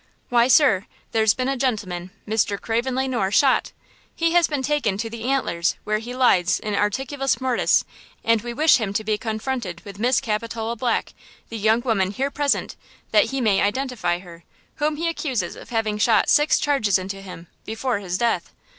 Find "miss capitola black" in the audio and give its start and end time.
9.99-11.13